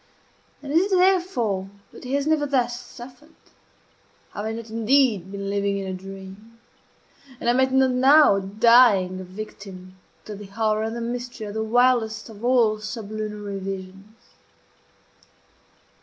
And 0.63 0.73
is 0.73 0.91
it 0.91 0.95
therefore 0.97 1.69
that 1.91 2.05
he 2.05 2.15
has 2.15 2.25
never 2.25 2.47
thus 2.47 2.79
suffered? 2.79 3.35
Have 4.33 4.45
I 4.45 4.51
not 4.51 4.71
indeed 4.71 5.31
been 5.31 5.47
living 5.47 5.77
in 5.77 5.85
a 5.85 5.93
dream? 5.93 6.57
And 7.39 7.47
am 7.47 7.59
I 7.59 7.65
not 7.65 7.91
now 7.91 8.39
dying 8.39 9.19
a 9.19 9.23
victim 9.23 9.97
to 10.25 10.33
the 10.33 10.47
horror 10.47 10.81
and 10.81 10.95
the 10.95 11.01
mystery 11.01 11.45
of 11.45 11.53
the 11.53 11.63
wildest 11.63 12.29
of 12.29 12.43
all 12.43 12.79
sublunary 12.79 13.59
visions? 13.59 14.15